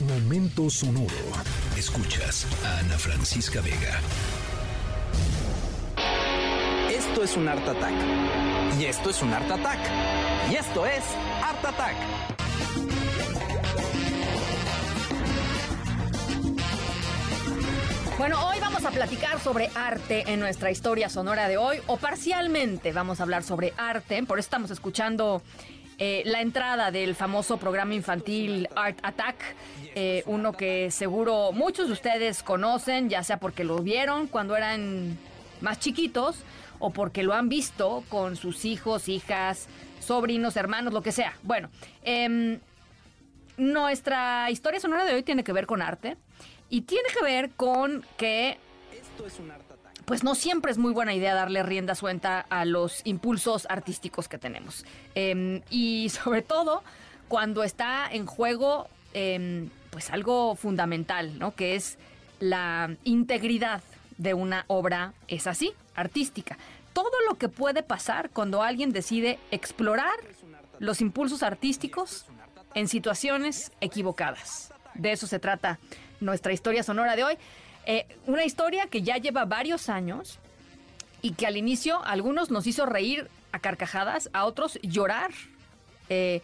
Momento 0.00 0.70
sonoro. 0.70 1.08
Escuchas 1.76 2.46
a 2.64 2.78
Ana 2.78 2.96
Francisca 2.96 3.60
Vega. 3.60 3.98
Esto 6.88 7.24
es 7.24 7.36
un 7.36 7.48
Art 7.48 7.66
Attack. 7.66 7.94
Y 8.78 8.84
esto 8.84 9.10
es 9.10 9.20
un 9.22 9.32
Art 9.32 9.50
Attack. 9.50 9.80
Y 10.52 10.54
esto 10.54 10.86
es 10.86 11.02
Art 11.42 11.64
Attack. 11.64 11.96
Bueno, 18.18 18.48
hoy 18.48 18.58
vamos 18.60 18.84
a 18.84 18.90
platicar 18.90 19.40
sobre 19.40 19.68
arte 19.74 20.24
en 20.32 20.38
nuestra 20.38 20.70
historia 20.70 21.08
sonora 21.08 21.48
de 21.48 21.56
hoy, 21.56 21.78
o 21.86 21.96
parcialmente 21.96 22.92
vamos 22.92 23.20
a 23.20 23.22
hablar 23.22 23.44
sobre 23.44 23.72
arte, 23.76 24.22
por 24.24 24.38
eso 24.40 24.46
estamos 24.46 24.72
escuchando 24.72 25.40
eh, 25.98 26.22
la 26.26 26.40
entrada 26.40 26.92
del 26.92 27.16
famoso 27.16 27.56
programa 27.56 27.92
infantil 27.92 28.68
Art 28.76 28.98
Attack, 29.02 29.36
eh, 29.96 30.22
uno 30.26 30.52
que 30.52 30.92
seguro 30.92 31.50
muchos 31.50 31.88
de 31.88 31.92
ustedes 31.92 32.44
conocen, 32.44 33.08
ya 33.08 33.24
sea 33.24 33.38
porque 33.38 33.64
lo 33.64 33.78
vieron 33.78 34.28
cuando 34.28 34.56
eran 34.56 35.18
más 35.60 35.80
chiquitos 35.80 36.44
o 36.78 36.90
porque 36.90 37.24
lo 37.24 37.34
han 37.34 37.48
visto 37.48 38.04
con 38.08 38.36
sus 38.36 38.64
hijos, 38.64 39.08
hijas, 39.08 39.66
sobrinos, 39.98 40.56
hermanos, 40.56 40.92
lo 40.92 41.02
que 41.02 41.10
sea. 41.10 41.36
Bueno, 41.42 41.68
em, 42.02 42.60
nuestra 43.56 44.52
historia 44.52 44.78
sonora 44.78 45.04
de 45.04 45.14
hoy 45.14 45.24
tiene 45.24 45.42
que 45.42 45.52
ver 45.52 45.66
con 45.66 45.82
arte 45.82 46.16
y 46.70 46.82
tiene 46.82 47.08
que 47.12 47.24
ver 47.24 47.50
con 47.50 48.04
que 48.16 48.56
Esto 48.92 49.26
es 49.26 49.38
un 49.40 49.50
Art 49.50 49.62
Attack. 49.62 49.67
Pues 50.08 50.24
no 50.24 50.34
siempre 50.34 50.72
es 50.72 50.78
muy 50.78 50.94
buena 50.94 51.12
idea 51.12 51.34
darle 51.34 51.62
rienda 51.62 51.94
suelta 51.94 52.40
a 52.48 52.64
los 52.64 53.02
impulsos 53.04 53.66
artísticos 53.68 54.26
que 54.26 54.38
tenemos. 54.38 54.86
Em, 55.14 55.60
y 55.68 56.08
sobre 56.24 56.40
todo 56.40 56.82
cuando 57.28 57.62
está 57.62 58.08
en 58.10 58.24
juego 58.24 58.88
em, 59.12 59.68
pues 59.90 60.08
algo 60.08 60.56
fundamental, 60.56 61.38
¿no? 61.38 61.54
Que 61.54 61.74
es 61.74 61.98
la 62.40 62.96
integridad 63.04 63.82
de 64.16 64.32
una 64.32 64.64
obra, 64.68 65.12
es 65.28 65.46
así, 65.46 65.74
artística. 65.94 66.56
Todo 66.94 67.12
lo 67.28 67.36
que 67.36 67.50
puede 67.50 67.82
pasar 67.82 68.30
cuando 68.30 68.62
alguien 68.62 68.92
decide 68.92 69.38
explorar 69.50 70.18
los 70.78 71.02
impulsos 71.02 71.42
artísticos 71.42 72.24
en 72.74 72.88
situaciones 72.88 73.72
equivocadas. 73.82 74.72
De 74.94 75.12
eso 75.12 75.26
se 75.26 75.38
trata 75.38 75.78
nuestra 76.20 76.54
historia 76.54 76.82
sonora 76.82 77.14
de 77.14 77.24
hoy. 77.24 77.38
Eh, 77.90 78.06
una 78.26 78.44
historia 78.44 78.86
que 78.86 79.00
ya 79.00 79.16
lleva 79.16 79.46
varios 79.46 79.88
años 79.88 80.38
y 81.22 81.32
que 81.32 81.46
al 81.46 81.56
inicio 81.56 82.04
a 82.04 82.10
algunos 82.10 82.50
nos 82.50 82.66
hizo 82.66 82.84
reír 82.84 83.28
a 83.50 83.60
carcajadas, 83.60 84.28
a 84.34 84.44
otros 84.44 84.78
llorar. 84.82 85.30
Eh, 86.10 86.42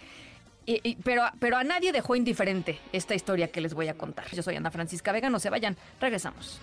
pero, 1.05 1.25
pero 1.39 1.59
a 1.59 1.65
nadie 1.65 1.93
dejó 1.93 2.17
indiferente 2.17 2.79
esta 2.95 3.15
historia 3.15 3.49
que 3.49 3.61
les 3.61 3.75
voy 3.75 3.89
a 3.89 3.95
contar. 3.95 4.27
Yo 4.33 4.43
soy 4.43 4.57
Ana 4.57 4.71
Francisca 4.71 5.13
Vega, 5.13 5.29
no 5.29 5.39
se 5.39 5.51
vayan, 5.51 5.77
regresamos. 6.01 6.59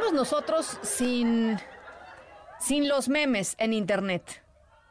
Bueno, 0.00 0.12
¿qué 0.12 0.12
haríamos 0.12 0.12
nosotros 0.12 0.78
sin, 0.82 1.58
sin 2.58 2.88
los 2.88 3.08
memes 3.08 3.54
en 3.58 3.72
Internet? 3.72 4.42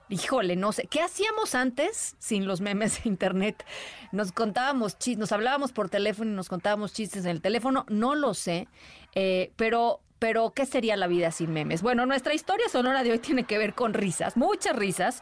Híjole, 0.10 0.56
no 0.56 0.72
sé. 0.72 0.88
¿Qué 0.88 1.02
hacíamos 1.02 1.56
antes 1.56 2.16
sin 2.20 2.46
los 2.46 2.62
memes 2.62 3.04
de 3.04 3.10
Internet? 3.10 3.66
Nos 4.12 4.32
contábamos 4.32 4.98
chistes, 4.98 5.18
nos 5.20 5.32
hablábamos 5.32 5.72
por 5.72 5.90
teléfono 5.90 6.32
y 6.32 6.36
nos 6.36 6.50
contábamos 6.50 6.94
chistes 6.94 7.26
en 7.26 7.32
el 7.32 7.42
teléfono. 7.42 7.86
No 7.90 8.16
lo 8.16 8.34
sé. 8.34 8.68
Eh, 9.16 9.52
pero, 9.56 10.02
pero, 10.20 10.52
¿qué 10.52 10.66
sería 10.66 10.96
la 10.98 11.08
vida 11.08 11.32
sin 11.32 11.54
memes? 11.54 11.82
Bueno, 11.82 12.06
nuestra 12.06 12.34
historia 12.34 12.70
sonora 12.70 13.04
de 13.04 13.12
hoy 13.12 13.20
tiene 13.20 13.44
que 13.44 13.58
ver 13.58 13.74
con 13.74 13.94
risas, 13.94 14.38
muchas 14.38 14.76
risas. 14.76 15.22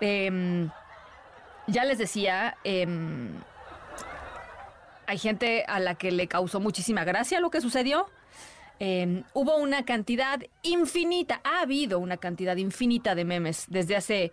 Em, 0.00 0.70
ya 1.66 1.84
les 1.84 1.98
decía, 1.98 2.56
em, 2.64 3.40
hay 5.06 5.18
gente 5.18 5.64
a 5.66 5.80
la 5.80 5.94
que 5.94 6.12
le 6.12 6.28
causó 6.28 6.60
muchísima 6.60 7.04
gracia 7.04 7.40
lo 7.40 7.50
que 7.50 7.60
sucedió. 7.60 8.08
Eh, 8.80 9.22
hubo 9.34 9.56
una 9.56 9.84
cantidad 9.84 10.40
infinita, 10.62 11.40
ha 11.44 11.60
habido 11.60 11.98
una 11.98 12.16
cantidad 12.16 12.56
infinita 12.56 13.14
de 13.14 13.24
memes 13.24 13.66
desde 13.68 13.96
hace 13.96 14.32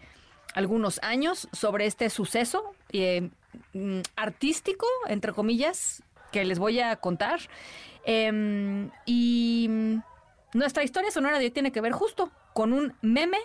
algunos 0.55 0.99
años 1.03 1.47
sobre 1.51 1.85
este 1.85 2.09
suceso 2.09 2.73
eh, 2.91 3.29
mm, 3.73 3.99
artístico, 4.15 4.87
entre 5.07 5.33
comillas, 5.33 6.03
que 6.31 6.43
les 6.43 6.57
voy 6.57 6.79
a 6.79 6.95
contar. 6.95 7.39
Eh, 8.05 8.89
y 9.05 9.67
mm, 9.69 9.95
nuestra 10.53 10.83
historia 10.83 11.11
sonora 11.11 11.37
de 11.37 11.45
hoy 11.45 11.51
tiene 11.51 11.71
que 11.71 11.81
ver 11.81 11.91
justo 11.91 12.31
con 12.53 12.73
un 12.73 12.93
meme 13.01 13.37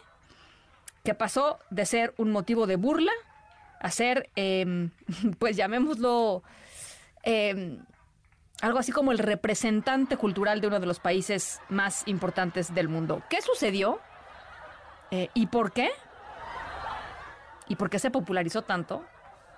que 1.04 1.14
pasó 1.14 1.58
de 1.70 1.86
ser 1.86 2.14
un 2.16 2.32
motivo 2.32 2.66
de 2.66 2.76
burla 2.76 3.12
a 3.80 3.90
ser, 3.90 4.30
pues 5.38 5.56
llamémoslo, 5.56 6.42
algo 8.62 8.78
así 8.78 8.92
como 8.92 9.12
el 9.12 9.18
representante 9.18 10.16
cultural 10.16 10.60
de 10.60 10.68
uno 10.68 10.80
de 10.80 10.86
los 10.86 11.00
países 11.00 11.60
más 11.68 12.06
importantes 12.06 12.74
del 12.74 12.88
mundo. 12.88 13.22
¿Qué 13.28 13.42
sucedió? 13.42 14.00
Eh, 15.10 15.28
¿Y 15.34 15.46
por 15.46 15.72
qué? 15.72 15.90
¿Y 17.68 17.76
por 17.76 17.90
qué 17.90 17.98
se 17.98 18.10
popularizó 18.10 18.62
tanto? 18.62 19.04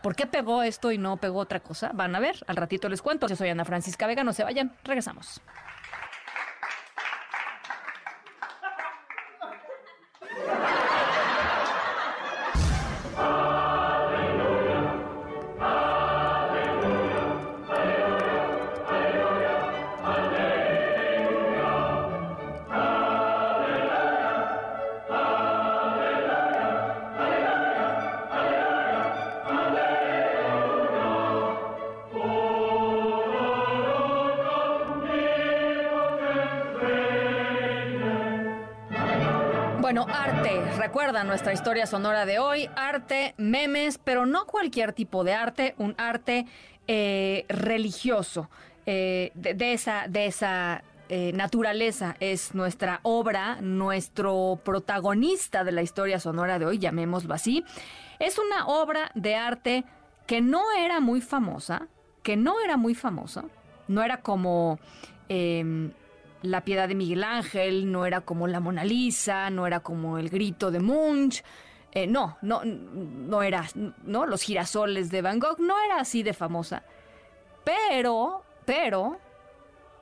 ¿Por 0.02 0.14
qué 0.14 0.26
pegó 0.26 0.62
esto 0.62 0.92
y 0.92 0.98
no 0.98 1.16
pegó 1.16 1.38
otra 1.40 1.60
cosa? 1.60 1.90
Van 1.92 2.14
a 2.14 2.20
ver, 2.20 2.36
al 2.46 2.56
ratito 2.56 2.88
les 2.88 3.02
cuento. 3.02 3.26
Yo 3.26 3.36
soy 3.36 3.48
Ana 3.48 3.64
Francisca 3.64 4.06
Vega, 4.06 4.24
no 4.24 4.32
se 4.32 4.44
vayan, 4.44 4.72
regresamos. 4.84 5.40
Bueno, 39.88 40.06
arte, 40.06 40.60
recuerda 40.76 41.24
nuestra 41.24 41.54
historia 41.54 41.86
sonora 41.86 42.26
de 42.26 42.38
hoy, 42.38 42.68
arte, 42.76 43.34
memes, 43.38 43.96
pero 43.96 44.26
no 44.26 44.44
cualquier 44.44 44.92
tipo 44.92 45.24
de 45.24 45.32
arte, 45.32 45.74
un 45.78 45.94
arte 45.96 46.44
eh, 46.86 47.46
religioso, 47.48 48.50
eh, 48.84 49.32
de, 49.34 49.72
esa, 49.72 50.06
de 50.06 50.26
esa 50.26 50.84
eh, 51.08 51.32
naturaleza 51.32 52.16
es 52.20 52.54
nuestra 52.54 53.00
obra, 53.02 53.62
nuestro 53.62 54.60
protagonista 54.62 55.64
de 55.64 55.72
la 55.72 55.80
historia 55.80 56.20
sonora 56.20 56.58
de 56.58 56.66
hoy, 56.66 56.78
llamémoslo 56.78 57.32
así. 57.32 57.64
Es 58.18 58.38
una 58.38 58.66
obra 58.66 59.10
de 59.14 59.36
arte 59.36 59.84
que 60.26 60.42
no 60.42 60.64
era 60.78 61.00
muy 61.00 61.22
famosa, 61.22 61.88
que 62.22 62.36
no 62.36 62.60
era 62.60 62.76
muy 62.76 62.94
famosa, 62.94 63.44
no 63.88 64.02
era 64.02 64.20
como... 64.20 64.78
em, 65.30 65.92
la 66.42 66.64
piedad 66.64 66.88
de 66.88 66.94
Miguel 66.94 67.24
Ángel, 67.24 67.90
no 67.90 68.06
era 68.06 68.20
como 68.20 68.46
la 68.46 68.60
Mona 68.60 68.84
Lisa, 68.84 69.50
no 69.50 69.66
era 69.66 69.80
como 69.80 70.18
el 70.18 70.28
grito 70.28 70.70
de 70.70 70.80
Munch, 70.80 71.42
eh, 71.92 72.06
no, 72.06 72.38
no, 72.42 72.62
no 72.64 73.42
era, 73.42 73.66
no, 74.04 74.26
los 74.26 74.42
girasoles 74.42 75.10
de 75.10 75.22
Van 75.22 75.38
Gogh, 75.38 75.58
no 75.58 75.74
era 75.80 76.00
así 76.00 76.22
de 76.22 76.34
famosa. 76.34 76.84
Pero, 77.64 78.44
pero, 78.64 79.18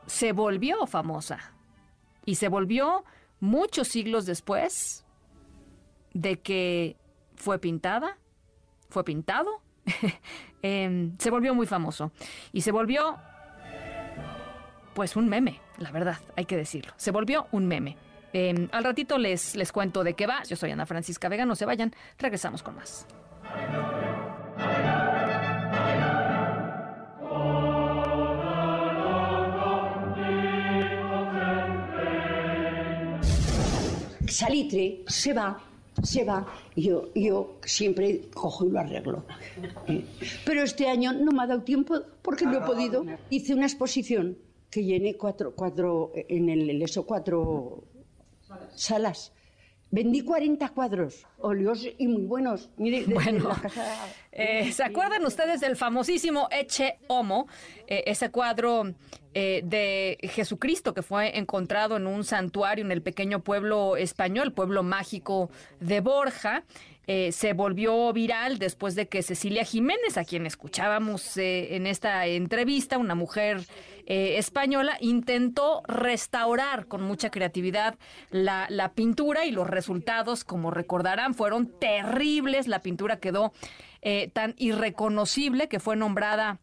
se 0.07 0.33
volvió 0.33 0.87
famosa. 0.87 1.53
Y 2.25 2.35
se 2.37 2.49
volvió 2.49 3.05
muchos 3.41 3.89
siglos 3.89 4.27
después 4.27 5.05
de 6.13 6.41
que 6.41 6.97
fue 7.37 7.59
pintada, 7.59 8.19
fue 8.89 9.05
pintado, 9.05 9.63
em, 10.63 11.17
se 11.19 11.31
volvió 11.31 11.55
muy 11.55 11.67
famoso. 11.67 12.11
Y 12.53 12.63
se 12.63 12.73
volvió 12.73 13.17
pues 14.95 15.15
un 15.15 15.29
meme, 15.29 15.61
la 15.79 15.91
verdad, 15.91 16.19
hay 16.37 16.45
que 16.45 16.57
decirlo. 16.57 16.93
Se 16.97 17.11
volvió 17.11 17.47
un 17.53 17.67
meme. 17.67 17.97
Eh, 18.33 18.69
al 18.73 18.85
ratito 18.85 19.19
les, 19.19 19.57
les 19.57 19.73
cuento 19.73 20.05
de 20.05 20.15
qué 20.15 20.27
va. 20.27 20.43
Yo 20.45 20.57
soy 20.57 20.71
Ana 20.71 20.87
Francisca 20.87 21.29
Vega, 21.29 21.47
no 21.47 21.55
se 21.55 21.65
vayan. 21.65 21.95
Regresamos 22.19 22.63
con 22.63 22.77
más. 22.77 23.07
Salitre 34.29 35.03
se 35.07 35.33
va 35.33 35.59
se 36.03 36.25
va 36.25 36.47
yo, 36.77 37.09
yo 37.15 37.59
siempre 37.65 38.29
cojo 38.35 38.67
y 38.67 38.71
lo 38.71 38.81
arreglo. 38.81 39.25
¿eh? 39.87 40.05
Pero 40.45 40.63
este 40.63 40.89
año 40.89 41.13
no 41.13 41.33
me 41.33 41.43
ha 41.43 41.47
dado 41.47 41.63
tiempo 41.63 42.01
porque 42.23 42.45
no 42.45 42.59
he 42.59 42.61
podido. 42.61 43.05
Hice 43.31 43.55
una 43.55 43.67
exposición 43.67 44.37
que 44.77 44.85
llené 44.85 45.17
cuatro, 45.17 45.55
cuatro 45.55 46.13
en 46.15 46.51
el 46.51 46.83
ESO 46.83 47.07
cuatro 47.07 47.85
salas. 48.75 49.33
Vendí 49.91 50.21
40 50.21 50.69
cuadros, 50.71 51.25
óleos 51.39 51.89
y 51.97 52.07
muy 52.09 52.25
buenos. 52.27 52.69
Mire, 52.77 53.05
Bueno, 53.07 53.49
la 53.49 53.55
casa- 53.55 54.07
eh, 54.33 54.71
¿se 54.73 54.83
acuerdan 54.85 55.25
ustedes 55.25 55.61
del 55.63 55.77
famosísimo 55.77 56.49
Eche 56.51 56.99
Homo? 57.07 57.47
Eh, 57.87 58.03
ese 58.07 58.31
cuadro 58.31 58.93
eh, 59.39 59.61
de 59.63 60.17
Jesucristo 60.31 60.95
que 60.95 61.03
fue 61.03 61.37
encontrado 61.37 61.99
en 61.99 62.07
un 62.07 62.25
santuario 62.25 62.83
en 62.83 62.91
el 62.91 63.03
pequeño 63.03 63.41
pueblo 63.41 63.99
español, 63.99 64.55
pueblo 64.55 64.83
mágico 64.83 65.51
de 65.79 66.01
Borja. 66.01 66.65
Eh, 67.07 67.33
se 67.33 67.53
volvió 67.53 68.11
viral 68.15 68.59
después 68.59 68.95
de 68.95 69.09
que 69.09 69.23
Cecilia 69.23 69.63
Jiménez, 69.63 70.17
a 70.17 70.25
quien 70.25 70.47
escuchábamos 70.47 71.37
eh, 71.37 71.77
en 71.77 71.87
esta 71.87 72.25
entrevista, 72.25 72.97
una 72.97 73.15
mujer 73.15 73.63
española, 74.07 74.97
intentó 75.01 75.83
restaurar 75.87 76.87
con 76.87 77.03
mucha 77.03 77.29
creatividad 77.31 77.99
la, 78.31 78.67
la 78.71 78.93
pintura 78.93 79.45
y 79.45 79.51
los 79.51 79.67
resultados, 79.67 80.45
como 80.45 80.71
recordarán, 80.71 81.35
fueron 81.35 81.79
terribles. 81.79 82.69
La 82.69 82.81
pintura 82.81 83.19
quedó 83.19 83.53
tan 84.33 84.55
irreconocible 84.59 85.69
que 85.69 85.81
fue 85.81 85.97
nombrada 85.97 86.61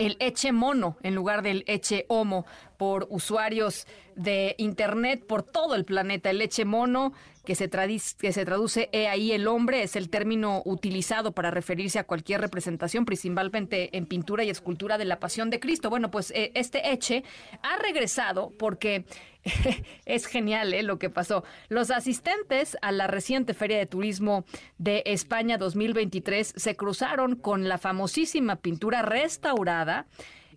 el 0.00 0.16
Eche 0.18 0.50
Mono 0.50 0.96
en 1.02 1.14
lugar 1.14 1.42
del 1.42 1.62
Eche 1.66 2.06
Homo 2.08 2.46
por 2.78 3.06
usuarios 3.10 3.86
de 4.16 4.54
Internet 4.56 5.26
por 5.26 5.42
todo 5.42 5.74
el 5.74 5.84
planeta. 5.84 6.30
El 6.30 6.40
Eche 6.40 6.64
Mono, 6.64 7.12
que 7.44 7.54
se, 7.54 7.68
que 7.68 8.32
se 8.32 8.44
traduce 8.46 8.88
He 8.92 9.08
ahí 9.08 9.32
el 9.32 9.46
hombre, 9.46 9.82
es 9.82 9.96
el 9.96 10.08
término 10.08 10.62
utilizado 10.64 11.32
para 11.32 11.50
referirse 11.50 11.98
a 11.98 12.04
cualquier 12.04 12.40
representación, 12.40 13.04
principalmente 13.04 13.94
en 13.96 14.06
pintura 14.06 14.42
y 14.42 14.48
escultura 14.48 14.96
de 14.96 15.04
la 15.04 15.20
Pasión 15.20 15.50
de 15.50 15.60
Cristo. 15.60 15.90
Bueno, 15.90 16.10
pues 16.10 16.30
eh, 16.30 16.50
este 16.54 16.92
Eche 16.92 17.22
ha 17.62 17.76
regresado 17.76 18.54
porque 18.58 19.04
es 20.04 20.26
genial 20.26 20.74
¿eh? 20.74 20.82
lo 20.82 20.98
que 20.98 21.10
pasó. 21.10 21.44
Los 21.68 21.90
asistentes 21.90 22.76
a 22.82 22.92
la 22.92 23.06
reciente 23.06 23.54
Feria 23.54 23.78
de 23.78 23.86
Turismo 23.86 24.44
de 24.78 25.02
España 25.06 25.58
2023 25.58 26.54
se 26.56 26.76
cruzaron 26.76 27.36
con 27.36 27.68
la 27.68 27.78
famosísima 27.78 28.56
pintura 28.56 29.02
restaurada. 29.02 30.06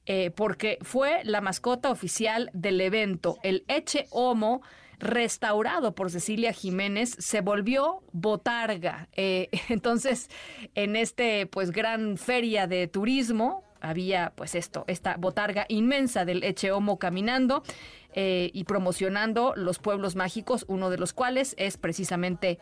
eh, 0.06 0.32
porque 0.36 0.80
fue 0.82 1.22
la 1.24 1.40
mascota 1.40 1.90
oficial 1.90 2.50
del 2.54 2.82
evento. 2.82 3.38
El 3.42 3.64
Eche 3.70 4.08
Homo, 4.10 4.62
restaurado 5.00 5.96
por 5.96 6.12
Cecilia 6.12 6.52
Jiménez, 6.52 7.16
se 7.20 7.40
volvió 7.40 8.04
botarga. 8.12 9.08
Eh, 9.14 9.50
entonces, 9.70 10.30
en 10.76 10.98
este 10.98 11.46
pues 11.46 11.72
gran 11.72 12.18
feria 12.18 12.68
de 12.68 12.88
turismo, 12.88 13.64
había 13.84 14.32
pues 14.36 14.56
esto, 14.56 14.86
esta 14.88 15.18
botarga 15.18 15.66
inmensa 15.70 16.26
del 16.26 16.44
Eche 16.44 16.72
Homo 16.72 16.98
caminando 16.98 17.64
eh, 18.14 18.50
y 18.54 18.64
promocionando 18.64 19.54
los 19.56 19.78
pueblos 19.78 20.16
mágicos, 20.16 20.66
uno 20.68 20.90
de 20.90 20.98
los 20.98 21.14
cuales 21.14 21.54
es 21.58 21.78
precisamente 21.78 22.60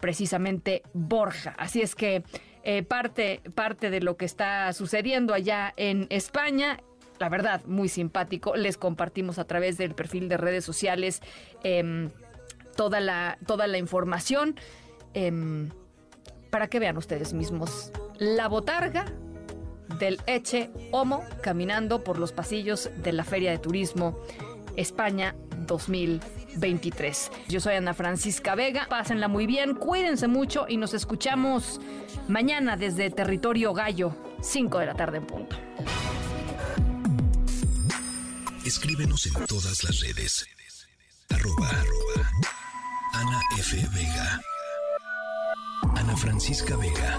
precisamente 0.00 0.82
Borja. 0.94 1.54
Así 1.58 1.82
es 1.82 1.94
que 1.94 2.24
eh, 2.64 2.82
parte, 2.82 3.42
parte 3.54 3.90
de 3.90 4.00
lo 4.00 4.16
que 4.16 4.24
está 4.24 4.72
sucediendo 4.72 5.34
allá 5.34 5.72
en 5.76 6.06
España, 6.08 6.80
la 7.18 7.28
verdad, 7.28 7.62
muy 7.66 7.88
simpático. 7.88 8.56
Les 8.56 8.78
compartimos 8.78 9.38
a 9.38 9.44
través 9.44 9.76
del 9.76 9.94
perfil 9.94 10.28
de 10.30 10.38
redes 10.38 10.64
sociales 10.64 11.20
em, 11.62 12.10
toda, 12.76 13.00
la, 13.00 13.38
toda 13.46 13.66
la 13.66 13.76
información 13.76 14.56
em, 15.12 15.68
para 16.48 16.68
que 16.68 16.78
vean 16.78 16.96
ustedes 16.96 17.34
mismos 17.34 17.92
la 18.18 18.48
botarga 18.48 19.04
del 20.00 20.20
Eche 20.26 20.70
Homo 20.90 21.22
caminando 21.42 22.02
por 22.02 22.18
los 22.18 22.32
pasillos 22.32 22.90
de 22.96 23.12
la 23.12 23.22
Feria 23.22 23.52
de 23.52 23.58
Turismo 23.58 24.18
España 24.76 25.36
2023. 25.66 27.30
Yo 27.48 27.60
soy 27.60 27.76
Ana 27.76 27.94
Francisca 27.94 28.56
Vega, 28.56 28.86
pásenla 28.88 29.28
muy 29.28 29.46
bien, 29.46 29.74
cuídense 29.74 30.26
mucho 30.26 30.66
y 30.68 30.78
nos 30.78 30.94
escuchamos 30.94 31.80
mañana 32.26 32.76
desde 32.76 33.10
Territorio 33.10 33.72
Gallo, 33.74 34.16
5 34.40 34.78
de 34.78 34.86
la 34.86 34.94
tarde 34.94 35.18
en 35.18 35.26
punto. 35.26 35.56
Escríbenos 38.64 39.26
en 39.26 39.44
todas 39.46 39.84
las 39.84 40.00
redes. 40.00 40.46
Arroba, 41.30 41.68
arroba. 41.68 42.30
Ana 43.12 43.40
F. 43.58 43.76
Vega. 43.94 44.40
Ana 45.96 46.16
Francisca 46.16 46.76
Vega. 46.76 47.18